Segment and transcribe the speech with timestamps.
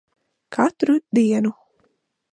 [0.57, 1.55] Katru dienu.